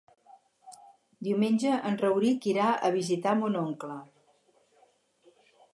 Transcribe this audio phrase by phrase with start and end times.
[1.27, 4.01] Diumenge en Rauric irà a visitar mon oncle.